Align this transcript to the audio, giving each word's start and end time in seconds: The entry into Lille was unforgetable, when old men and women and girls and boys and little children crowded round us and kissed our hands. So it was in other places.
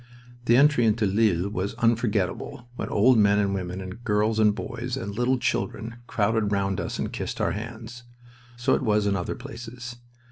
The 0.45 0.57
entry 0.57 0.87
into 0.87 1.05
Lille 1.05 1.47
was 1.47 1.75
unforgetable, 1.75 2.67
when 2.75 2.89
old 2.89 3.19
men 3.19 3.37
and 3.37 3.53
women 3.53 3.79
and 3.81 4.03
girls 4.03 4.39
and 4.39 4.55
boys 4.55 4.97
and 4.97 5.13
little 5.13 5.37
children 5.37 5.97
crowded 6.07 6.51
round 6.51 6.81
us 6.81 6.97
and 6.97 7.13
kissed 7.13 7.39
our 7.39 7.51
hands. 7.51 8.05
So 8.57 8.73
it 8.73 8.81
was 8.81 9.05
in 9.05 9.15
other 9.15 9.35
places. 9.35 9.97